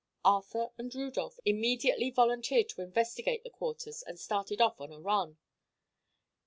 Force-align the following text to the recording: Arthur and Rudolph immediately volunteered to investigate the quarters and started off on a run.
Arthur 0.25 0.71
and 0.79 0.95
Rudolph 0.95 1.39
immediately 1.45 2.09
volunteered 2.09 2.69
to 2.69 2.81
investigate 2.81 3.43
the 3.43 3.51
quarters 3.51 4.01
and 4.01 4.19
started 4.19 4.59
off 4.59 4.81
on 4.81 4.91
a 4.91 4.99
run. 4.99 5.37